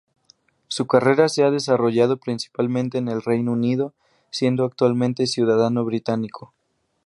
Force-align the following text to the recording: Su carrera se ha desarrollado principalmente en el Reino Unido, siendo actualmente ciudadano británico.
Su 0.67 0.87
carrera 0.87 1.29
se 1.29 1.43
ha 1.43 1.51
desarrollado 1.51 2.17
principalmente 2.17 2.97
en 2.97 3.07
el 3.07 3.21
Reino 3.21 3.51
Unido, 3.51 3.93
siendo 4.31 4.65
actualmente 4.65 5.27
ciudadano 5.27 5.85
británico. 5.85 6.55